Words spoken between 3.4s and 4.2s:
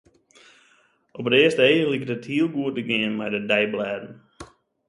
deiblêden.